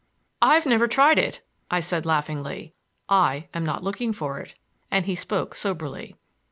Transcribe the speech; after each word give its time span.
"I've 0.41 0.65
never 0.65 0.87
tried 0.87 1.19
it," 1.19 1.41
I 1.69 1.79
said 1.79 2.07
laughingly. 2.07 2.73
"I 3.07 3.49
am 3.53 3.63
not 3.63 3.83
looking 3.83 4.13
for 4.13 4.39
it," 4.39 4.55
and 4.89 5.05
he 5.05 5.13
spoke 5.13 5.53
soberly. 5.53 6.15